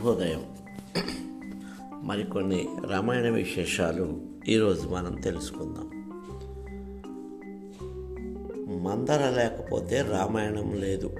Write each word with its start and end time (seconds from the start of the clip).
శుభోదయం. 0.00 0.44
మరికొన్ని 2.02 2.68
రామాయణ 2.88 3.28
విశేషాలు 3.28 4.20
ఈరోజు 4.48 4.88
మనం 4.88 5.14
తెలుసుకుందాం. 5.14 5.90
మందర 8.84 9.30
లేకపోతే 9.30 10.02
రామాయణం 10.02 10.72
లేదు. 10.72 11.10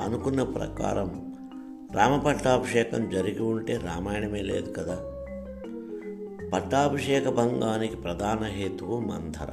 అనుకున్న 0.00 0.42
ప్రకారం 0.42 1.34
రామ 1.92 2.18
పట్టాభిషేకం 2.18 3.10
జరిగి 3.10 3.42
ఉంటే 3.42 3.76
రామాయణమే 3.76 4.42
లేదు 4.42 4.72
కదా. 4.72 4.96
పట్టాభిషేక 6.54 7.28
భంగానికి 7.28 7.96
ప్రధాన 7.96 8.44
హేతువు 8.44 9.00
మందర. 9.00 9.48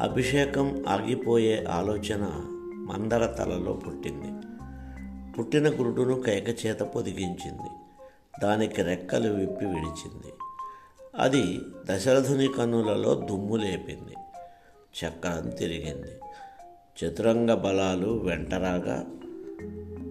అభిషేకం 0.00 0.84
ఆగిపోయే 0.88 1.64
ఆలోచన 1.64 2.30
మందర 2.70 3.26
తలలో 3.26 3.72
పుట్టింది. 3.72 4.39
పుట్టిన 5.38 5.68
గురుడును 5.68 6.22
కైక 6.22 6.66
చేత 6.66 6.80
పొదిగించింది. 6.80 7.70
దానికి 8.42 8.82
రెక్కలు 8.82 9.32
విప్పి 9.32 9.66
విడిచింది. 9.66 10.32
అది 11.16 11.58
దశరథుని 11.86 12.48
కన్నులలో 12.48 13.14
దుమ్ము 13.14 13.56
లేపింది. 13.56 14.14
చక్రం 15.00 15.50
తిరిగింది. 15.50 16.08
చతురంగ 17.00 17.54
బలాలు 17.54 18.18
వెంటరాగా 18.18 19.06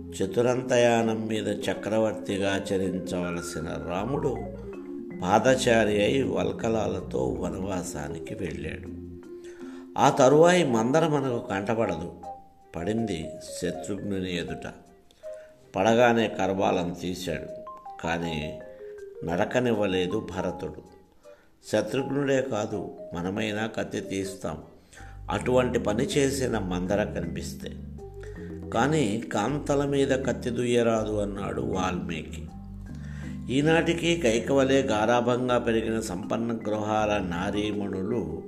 చతురంతయానం 0.09 1.27
మీద 1.27 1.47
చక్రవర్తిగా 1.47 2.57
చరించవలసిన 2.57 3.69
రాముడు 3.87 4.35
పాదచారి 5.23 6.03
అయి 6.03 6.23
వల్కలాలతో 6.23 7.25
వనవాసానికి 7.25 8.33
వెళ్ళాడు. 8.33 8.89
ఆ 9.99 10.09
తరువాయి 10.09 10.63
మందర 10.63 11.07
మనకు 11.07 11.47
కంటపడదు. 11.47 12.13
పడింది 12.75 13.29
శత్రుఘ్నుని 13.61 14.37
ఎదుట. 14.37 14.73
పడగానే 15.75 16.27
కర్వాలను 16.27 16.95
తీశాడు. 17.01 17.59
కానీ 18.03 18.61
నడకనివ్వలేదు 19.23 20.27
భరతుడు. 20.37 20.99
శత్రుఘ్నుడే 21.71 22.41
కాదు 22.41 22.91
మనమైనా 23.13 23.67
కత్తి 23.67 24.01
తీస్తాం. 24.01 24.57
అటువంటి 25.29 25.79
పని 25.79 26.03
చేసిన 26.03 26.57
మందర 26.57 27.03
కనిపిస్తే. 27.03 27.71
కానీ 28.73 29.23
కాంతల 29.33 29.85
మీద 29.85 30.25
కత్తి 30.25 30.49
దుయ్యరాదు 30.49 31.13
అన్నాడు 31.13 31.61
వాల్మీకి. 31.61 32.45
ఈనాటికి 33.53 34.15
కైకవలే 34.15 34.81
గారాభంగా 34.81 35.57
పెరిగిన 35.57 35.99
సంపన్న 35.99 36.51
గృహాల 36.51 37.17
నారీమణులు 37.17 38.43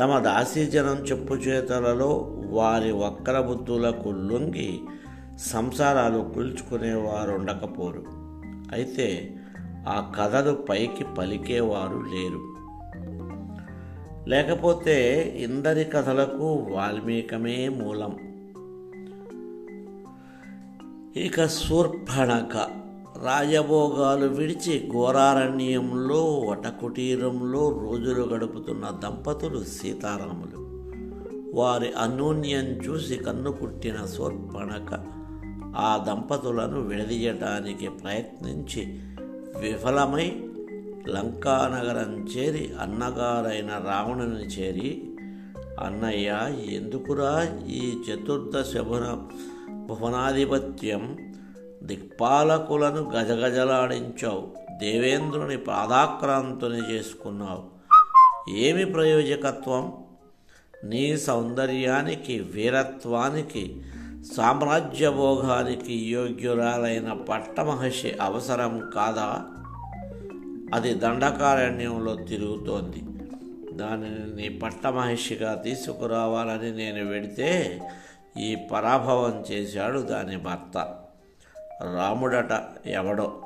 తమ 0.00 0.18
దాసీజనం 0.18 0.96
చెప్పు 0.96 1.34
చేతలలో 1.34 2.08
వారి 2.46 2.92
వక్రబుద్ధులకు 2.92 4.08
లొంగి 4.08 4.80
సంసారాలు 5.38 6.30
కూల్చుకునేవారు 6.34 7.32
ఉండకపోరు. 7.32 8.04
అయితే 8.72 9.36
ఆ 9.88 10.12
కథలు 10.18 10.52
పైకి 10.52 11.04
పలికేవారు 11.18 12.04
లేరు. 12.14 12.56
లేకపోతే 14.30 15.22
ఇందరి 15.38 15.84
కథలకు 15.84 16.66
వాల్మీకమే 16.70 17.68
మూలం. 17.68 18.16
ఇక 21.16 21.46
శూర్పణక 21.46 22.56
రాజభోగాలు 23.24 24.26
విడిచి 24.26 24.90
ఘోరారణ్యంలో 24.92 26.40
వటకుటీరంలో 26.40 27.78
రోజులు 27.82 28.22
గడుపుతున్న 28.22 29.00
దంపతులు 29.04 29.64
సీతారాములు. 29.64 30.66
వారి 31.54 31.92
అనూన్యం 31.92 32.64
చూసి 32.64 33.16
కన్ను 33.16 33.52
కుట్టిన 33.52 34.06
శూర్పణక 34.06 35.15
ఆ 35.76 36.04
దంపతులను 36.06 36.80
విడదీయటానికి 36.80 37.88
ప్రయత్నించి 37.88 38.84
విఫలమై 39.60 40.42
లంకానగరం 41.08 42.28
చేరి 42.28 42.74
అన్నగారైన 42.80 43.68
రావణుని 43.68 44.44
చేరి 44.44 45.02
అన్నయ్య 45.80 46.52
ఎందుకురా 46.66 47.58
ఈ 47.68 47.98
చతుర్దశ 47.98 48.76
భున 48.76 49.28
భువనాధిపత్యం? 49.86 51.34
దిక్పాలకులను 51.82 53.10
గజగజలాడించావు 53.10 54.48
దేవేంద్రుని 54.78 55.56
పాదాక్రాంతుని 55.56 56.94
చేసుకున్నావు. 56.94 57.64
ఏమి 58.50 58.84
ప్రయోజకత్వం? 58.84 59.92
నీ 60.84 61.16
సౌందర్యానికి 61.16 62.40
వీరత్వానికి 62.40 63.82
సామ్రాజ్యభోగానికి 64.34 65.94
యోగ్యురాలైన 65.94 67.12
పట్టమహర్షి 67.12 68.16
అవసరం 68.20 68.90
కాదా? 68.94 69.44
అది 70.74 70.94
దండకారణ్యంలో 70.94 72.14
తిరుగుతోంది. 72.14 73.02
దానిని 73.76 74.42
నీ 74.42 74.48
పట్టమహర్షిగా 74.48 75.54
తీసుకురావాలని 75.54 76.76
నేను 76.76 77.04
వెడితే 77.04 77.80
ఈ 78.38 78.56
పరాభవం 78.72 79.44
చేశాడు 79.52 79.98
దాని 79.98 80.36
భర్త. 80.36 80.98
రాముడట 81.96 82.64
ఎవడో? 82.86 83.42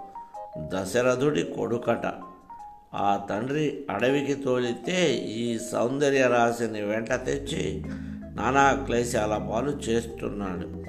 దశరథుడి 0.58 1.42
కొడుకట. 1.42 2.12
ఆ 2.94 3.26
తండ్రి 3.30 3.86
అడవికి 3.90 4.34
తోలితే 4.34 5.14
ఈ 5.14 5.58
సౌందర్య 5.58 6.26
రాశిని 6.26 6.82
వెంట 6.82 7.12
తెచ్చి 7.12 7.84
నానా 8.34 8.72
క్లేశాల 8.72 9.48
పాలు 9.52 9.70
చేస్తున్నాడు. 9.70 10.84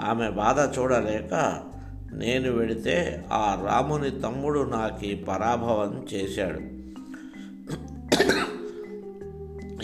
ఆమె 0.00 0.30
బాధ 0.30 0.78
చూడలేక 0.78 1.62
నేను 2.12 2.50
వెడితే 2.50 3.24
ఆ 3.32 3.66
రాముని 3.66 4.10
తమ్ముడు 4.10 4.60
నాకు 4.60 5.04
ఈ 5.04 5.14
పరాభవం 5.14 6.06
చేశాడు. 6.14 6.60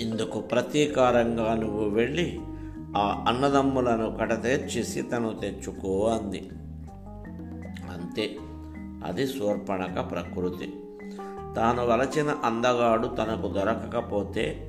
ఇందుకు 0.01 0.41
ప్రతీకారంగా 0.41 1.55
నువ్వు 1.55 1.89
వెళ్ళి 1.89 2.41
ఆ 2.97 3.25
అన్నదమ్ములను 3.29 4.17
కడతెచ్చి 4.21 4.85
సీతను 4.85 5.39
తెచ్చుకో 5.43 6.07
అంది. 6.07 6.51
అంతే. 7.91 8.37
అది 9.05 9.27
శూర్పణక 9.27 10.11
ప్రకృతి. 10.11 10.81
తాను 11.57 11.87
వలచిన 11.87 12.31
అందగాడు 12.45 13.07
తనకు 13.07 13.53
దొరకకపోతే 13.53 14.68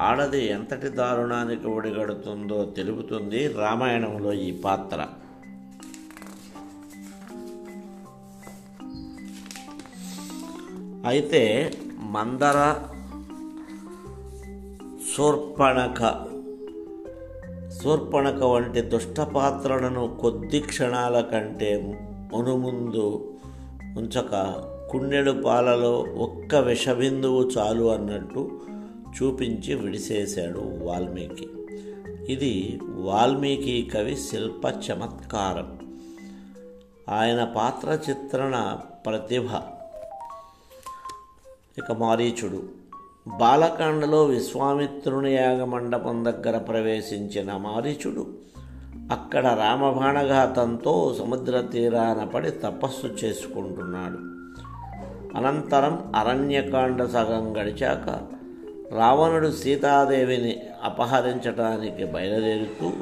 ఆడది 0.00 0.46
ఎంతటి 0.46 0.88
దారుణానికి 0.88 1.66
ఒడిగడుతుందో 1.66 2.64
తెలుపుతుంది 2.64 3.48
రామాయణంలో 3.48 4.32
ఈ 4.32 4.60
పాత్ర. 4.60 5.06
అయితే 11.06 11.72
మందర 12.00 12.74
శూర్పణక 15.16 16.26
శూర్పణక 17.82 18.42
వంటి 18.42 18.80
దుష్ట 18.80 19.20
పాత్రలను 19.20 20.18
కొద్ది 20.20 20.60
క్షణాల 20.60 21.20
కంటే 21.20 21.96
మునుముందు 22.32 23.36
ఉంచక 23.96 24.32
కుండెడు 24.90 25.32
పాలలో 25.32 26.06
ఒక్క 26.16 26.54
విషబిందువు 26.54 27.50
చాలు 27.58 27.84
అన్నట్టు 27.92 28.50
చూపించి 29.22 29.74
విడిసేశాడు 29.74 30.58
వాల్మీకి. 30.58 31.48
ఇది 32.32 32.80
వాల్మీకి 32.82 33.90
కవి 33.94 34.16
శిల్ప 34.16 34.64
చమత్కారం. 34.66 35.78
ఆయన 37.08 37.44
పాత్ర 37.44 37.98
చిత్రణ 38.10 38.78
ప్రతిభ. 39.06 39.48
ఇక 41.78 41.92
మారీచుడు. 41.92 42.62
బాలకాండలో 43.38 44.24
విశ్వామిత్రుని 44.24 45.34
యాగమండపం 45.34 46.24
దగ్గర 46.24 46.58
ప్రవేశించిన 46.58 47.56
మారీచుడు 47.56 48.26
అక్కడ 49.12 49.46
రామబాణఘాతంతో 49.46 51.16
సముద్ర 51.18 51.60
తీరాన 51.60 52.24
పడి 52.24 52.50
తపస్సు 52.50 53.06
చేసుకుంటున్నాడు. 53.06 54.36
అనంతరం 55.38 56.12
అరణ్యకాండ 56.16 57.04
సగం 57.04 57.56
గడిచాక 57.56 58.35
రావణుడు 58.92 59.50
సీతాదేవిని 59.50 60.62
అపహరించడానికి 60.82 62.04
బయలుదేరుతూ 62.04 62.92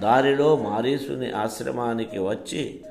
దారిలో 0.00 0.56
మారీసుని 0.56 1.32
ఆశ్రమానికి 1.32 2.18
వచ్చి 2.18 2.84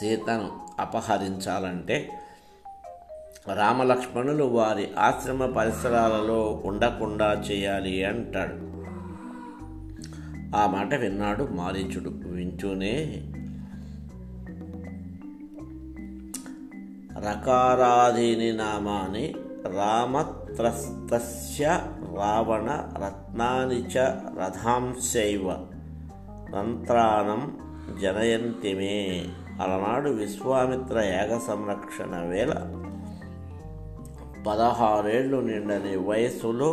సీతను 0.00 0.50
అపహరించాలంటే 0.80 2.10
రామలక్ష్మణులు 3.54 4.44
వారి 4.44 4.88
ఆశ్రమ 4.98 5.46
పరిసరాలలో 5.46 6.62
ఉండకుండా 6.64 7.32
చేయాలి 7.32 8.04
అంటాడు. 8.04 8.70
ఆ 10.56 10.66
మాట 10.66 10.94
విన్నాడు 10.94 11.48
మారీచుడు. 11.50 12.10
వింటూనే 12.24 13.22
రకారాధీని 17.24 18.50
నామాని 18.52 19.24
రామత్రస్తస్య 19.76 21.64
రావణ 22.16 22.68
రత్నాని 23.02 23.80
చ 23.92 24.06
రథాంశైవ 24.38 25.46
రంత్రాణం 26.54 27.42
జనయంతిమే 28.02 28.96
అలనాడు 29.60 30.10
విశ్వామిత్ర 30.10 30.98
యాగ 31.06 31.32
సంరక్షణ 31.38 32.14
వేళ 32.24 32.52
పదహారేళ్ళు 34.46 35.38
నిండని 35.40 35.94
వయస్సులో 36.06 36.70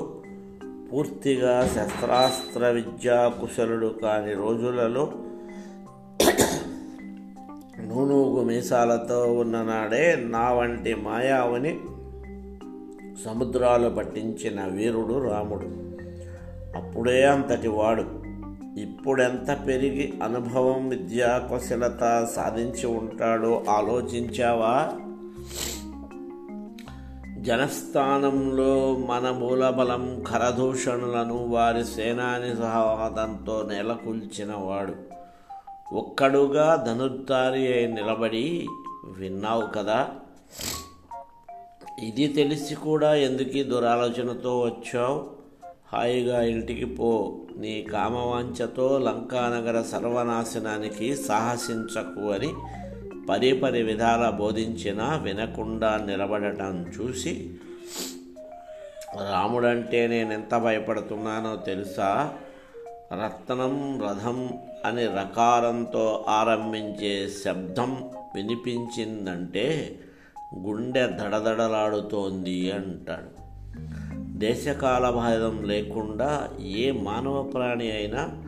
పూర్తిగా 0.91 1.55
శస్త్రాస్త్ర 1.75 2.63
విద్యాకుశలుడు 2.69 3.89
కాని 4.03 4.33
రోజులలో 4.33 5.03
నూనూగు 7.97 8.43
మీసాలతో 8.43 9.33
ఉన్ననాడే 9.33 10.15
నా 10.15 10.53
వంటి 10.53 10.95
మాయావని 10.95 11.79
సముద్రాలు 13.25 13.89
పట్టించిన 13.89 14.63
వీరుడు 14.63 15.29
రాముడు. 15.29 15.65
అప్పుడే 16.77 17.25
అంతటి 17.25 17.67
వాడు. 17.67 18.03
ఇప్పుడెంత 18.79 19.67
పెరిగి 19.67 20.13
అనుభవం 20.23 20.89
విద్యా 20.89 21.47
కుశలత 21.49 22.27
సాధించి 22.35 22.87
ఉంటాడో 22.87 23.63
ఆలోచించావా? 23.69 24.89
జనస్థానంలో 27.41 28.97
మన 29.07 29.29
మూలబలం 29.29 30.23
ఖరదూషణులను 30.29 31.45
వారి 31.47 31.85
సేనాని 31.85 32.55
సహవాదంతో 32.55 33.69
నెలకొల్చినవాడు 33.73 35.17
ఒక్కడుగా 35.93 36.83
ధనుర్ధారి 36.87 37.73
అయి 37.73 37.87
నిలబడి 37.87 38.67
విన్నావు 39.05 39.67
కదా? 39.75 40.09
ఇది 42.03 42.27
తెలిసి 42.27 42.75
కూడా 42.75 43.15
ఎందుకు 43.15 43.63
దురాలోచనతో 43.63 44.59
వచ్చావు? 44.59 45.29
హాయిగా 45.93 46.41
ఇంటికి 46.41 46.85
పో. 46.85 47.37
నీ 47.57 47.81
కామవాంఛతో 47.81 48.97
లంకానగర 48.97 49.81
సర్వనాశనానికి 49.81 51.15
సాహసించకు 51.15 52.31
అని 52.31 52.53
పరిపరి 53.29 53.83
విధాల 53.83 54.29
బోధించినా 54.29 55.15
వినకుండా 55.23 56.03
నిలబడటం 56.05 56.85
చూసి 56.87 57.53
రాముడంటే 59.31 60.07
నేను 60.07 60.33
ఎంత 60.33 60.55
భయపడుతున్నానో 60.57 61.55
తెలుసా? 61.55 62.33
రత్నం 63.13 64.01
రథం 64.01 64.49
అని 64.85 65.05
రకారంతో 65.05 66.25
ఆరంభించే 66.29 67.29
శబ్దం 67.45 67.97
వినిపించిందంటే 68.35 69.99
గుండె 70.59 71.07
దడదడలాడుతోంది 71.07 72.71
అంటాడు. 72.71 73.47
దేశకాల 74.37 75.09
భేదం 75.09 75.63
లేకుండా 75.63 76.49
ఏ 76.61 76.91
మానవ 76.91 77.41
ప్రాణి 77.41 77.91
అయినా 77.91 78.43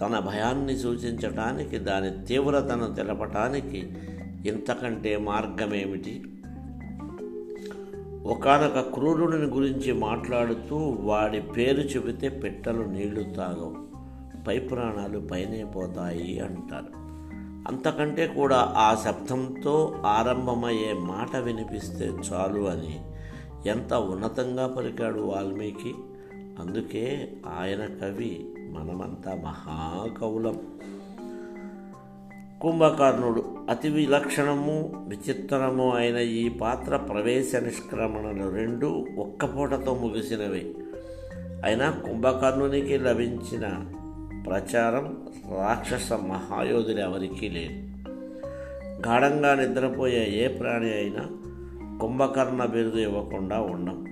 తన 0.00 0.18
భయాన్ని 0.18 0.78
సూచించటానికి 0.78 1.78
దాని 1.78 2.26
తీవ్రతను 2.26 2.94
తెలపటానికి 2.94 3.92
ఇంతకంటే 4.46 5.16
మార్గమేమిటి? 5.16 6.24
ఒకనొక 8.26 8.80
క్రూరుడిని 8.80 9.44
గురించి 9.44 9.92
మాట్లాడుతూ 9.92 10.96
వాడి 11.00 11.40
పేరు 11.40 11.80
చెబితే 11.80 12.28
పెట్టలు 12.28 12.82
నీళ్ళు 12.82 13.22
తాగవు. 13.22 13.93
పై 14.48 14.58
ప్రాణాలు 14.58 15.18
పైనే 15.18 15.64
పోతాయి 15.64 16.40
అంటారు. 16.40 17.04
అంతకంటే 17.68 18.26
కూడా 18.26 18.56
ఆ 18.56 18.94
శబ్దంతో 18.94 20.02
ఆరంభమయ్యే 20.06 20.92
మాట 20.92 21.36
వినిపిస్తే 21.36 22.04
చాలు 22.04 22.60
అని 22.60 23.00
ఎంత 23.68 23.94
ఉన్నతంగా 23.94 24.66
పలికాడు 24.66 25.20
వాల్మీకి. 25.20 25.94
అందుకే 26.34 27.32
ఆయన 27.58 27.84
కవి 27.86 28.54
మనమంతా 28.70 29.34
మహాకవులం. 29.34 30.60
కుంభకర్ణుడు 32.60 33.44
అతి 33.68 33.88
విలక్షణము 33.88 35.04
విచిత్రము 35.08 35.96
అయిన 35.96 36.16
ఈ 36.16 36.48
పాత్ర 36.48 36.96
ప్రవేశ 36.96 37.56
నిష్క్రమణలు 37.56 38.50
రెండు 38.50 39.06
ఒక్కపూటతో 39.18 39.94
ముగిసినవి. 39.94 40.74
అయినా 41.64 41.90
కుంభకర్ణునికి 41.90 42.98
లభించిన 42.98 43.86
ప్రచారం 44.46 45.28
రాక్షస 45.58 46.12
మహాయోధులు 46.12 47.00
ఎవరికీ 47.00 47.48
లేదు. 47.48 47.72
గాఢంగా 49.08 49.54
నిద్రపోయే 49.54 50.28
ఏ 50.28 50.48
ప్రాణి 50.48 50.94
అయినా 50.94 51.28
కుంభకర్ణ 52.00 52.64
బిరుదు 52.64 52.96
ఇవ్వకుండా 52.96 53.60
ఉండం. 53.60 54.04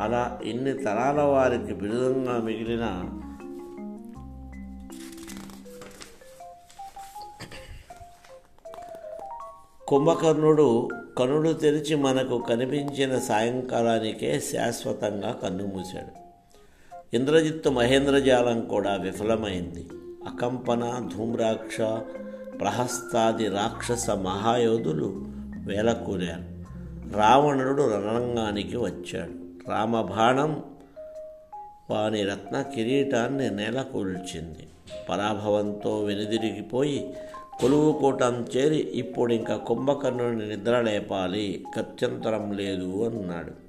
అలా 0.00 0.40
ఇన్ని 0.44 0.72
తరాల 0.72 1.20
వారికి 1.20 1.74
బిరుదంగా 1.74 2.38
మిగిలిన 2.38 3.04
కుంభకర్ణుడు 9.88 10.88
కనుడు 11.18 11.52
తెరిచి 11.52 11.96
మనకు 11.96 12.38
కనిపించిన 12.38 13.18
సాయంకాలానికే 13.18 14.40
శాశ్వతంగా 14.40 15.32
కన్నుమూశాడు 15.42 16.25
ఇంద్రజిత్తు 17.14 17.70
మహేంద్రజాలం 17.70 18.60
కూడా 18.60 18.96
విఫలమైంది. 18.96 19.88
అకంపన 20.26 21.08
ధూమ్రాక్ష 21.16 21.80
ప్రహస్తాది 22.60 23.48
రాక్షస 23.48 24.10
మహాయోధులు 24.10 25.26
వేలకూరారు. 25.66 26.56
రావణుడు 27.16 27.82
రణరంగానికి 27.82 28.76
వచ్చాడు. 28.76 29.70
రామబాణం 29.70 30.64
వాని 31.90 32.24
రత్న 32.24 32.62
కిరీటాన్ని 32.62 33.50
నేలకూల్చింది. 33.50 34.68
పరాభవంతో 35.08 36.04
వెనుదిరిగిపోయి 36.04 37.14
కొలువు 37.60 37.92
కూటం 37.92 38.46
చేరి 38.56 38.76
ఇప్పుడు 38.76 39.32
ఇంకా 39.32 39.56
కుంభకర్ణుని 39.56 40.48
నిద్రలేపాలి. 40.48 41.64
గత్యంతరం 41.78 42.52
లేదు 42.52 43.04
అన్నాడు. 43.04 43.65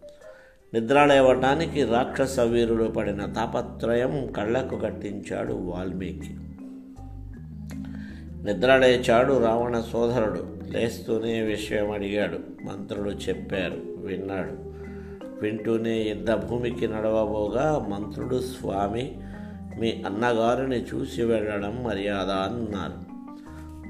నిద్రలేవటానికి 0.78 1.84
రాక్షస 1.84 2.40
వీరుడు 2.40 2.84
పడిన 2.84 3.26
తాపత్రయం 3.26 4.28
కళ్ళకు 4.28 4.76
కట్టించాడు 4.76 5.54
వాల్మీకి. 5.54 6.36
నిద్రలేచాడు 8.44 9.44
రావణ 9.44 9.80
సోదరుడు. 9.80 10.58
లేస్తూనే 10.70 11.42
విషయం 11.42 11.92
అడిగాడు. 11.92 12.66
మంత్రులు 12.66 13.10
చెప్పారు. 13.10 14.06
విన్నాడు. 14.08 14.52
వింటూనే 15.42 16.02
యుద్ధ 16.02 16.32
భూమికి 16.32 16.88
నడవబోగా 16.88 17.86
మంత్రుడు 17.90 18.42
స్వామి 18.42 19.18
మీ 19.80 20.04
అన్నగారిని 20.06 20.84
చూసి 20.84 21.24
వెళ్ళడం 21.24 21.84
మర్యాద 21.84 22.30
అన్నారు. 22.30 23.17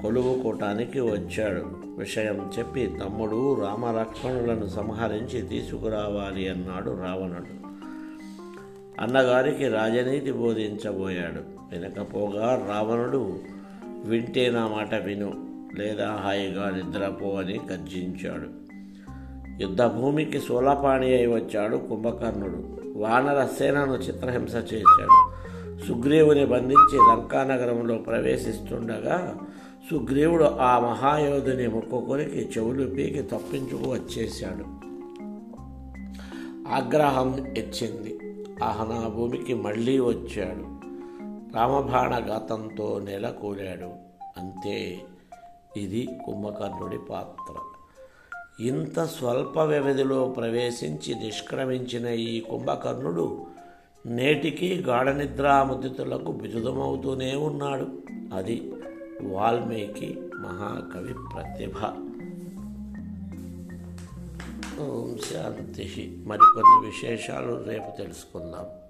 కొలువు 0.02 0.42
కూటానికి 0.42 1.00
వచ్చాడు. 1.00 1.66
విషయం 1.98 2.50
చెప్పి 2.58 2.86
తమ్ముడు 2.86 3.60
రామలక్ష్మణులను 3.60 4.66
సంహరించి 4.66 5.42
తీసుకురావాలి 5.42 6.48
అన్నాడు 6.48 6.90
రావణుడు. 6.90 7.68
అన్నగారికి 9.02 9.68
రాజనీతి 9.68 10.32
బోధించబోయాడు. 10.32 11.58
వినకపోగా 11.72 12.66
రావణుడు 12.68 13.38
వింటే 14.04 14.50
నా 14.50 14.68
మాట 14.68 14.94
విను. 14.94 15.34
లేదా 15.78 16.12
హాయిగా 16.12 16.70
నిద్రపో 16.70 17.30
అని 17.30 17.60
గర్జించాడు. 17.72 18.68
యుద్ధభూమికి 19.62 20.40
సోలపాణి 20.40 21.14
అయి 21.14 21.26
వచ్చాడు 21.26 21.76
కుంభకర్ణుడు. 21.76 22.78
వానర 22.98 23.48
సేనను 23.58 23.92
చిత్రహింస 23.92 24.54
చేశాడు. 24.54 25.38
సుగ్రీవుని 25.86 26.46
బంధించి 26.46 26.98
లంకానగరంలో 26.98 27.94
ప్రవేశిస్తుండగా 27.94 29.38
సుగ్రీవుడు 29.90 30.44
ఆ 30.44 30.80
మహాయోధుని 30.80 31.68
ముక్కుకొరికి 31.68 32.38
చెవులు 32.38 32.90
పీకి 32.90 33.22
తప్పించుకు 33.22 33.90
వచ్చేశాడు. 33.90 34.88
ఆగ్రహం 36.68 37.46
ఎచ్చింది. 37.46 38.18
ఆహనా 38.64 39.08
భూమికి 39.08 39.54
మళ్ళీ 39.54 40.00
వచ్చాడు. 40.00 40.78
రామబాణఘాతంతో 41.56 42.98
నెలకూలాడు. 42.98 43.90
అంతే 44.38 45.00
ఇది 45.76 46.08
కుంభకర్ణుడి 46.26 46.98
పాత్ర. 47.10 47.54
ఇంత 48.62 49.00
స్వల్ప 49.00 49.58
వ్యవధిలో 49.58 50.24
ప్రవేశించి 50.28 51.14
నిష్క్రమించిన 51.14 52.06
ఈ 52.06 52.40
కుంభకర్ణుడు 52.40 53.46
నేటికి 54.06 54.74
గాఢనిద్రాముదితులకు 54.74 56.32
బిరుదమవుతూనే 56.32 57.34
ఉన్నాడు. 57.34 57.86
అది 58.34 58.72
వాల్మీకి 59.22 60.20
మహాకవి 60.34 61.14
ప్రతిభ. 61.14 61.76
శాంతి. 65.32 66.22
మరికొన్ని 66.26 66.86
విశేషాలు 66.86 67.64
రేపు 67.64 67.96
తెలుసుకుందాం. 67.96 68.87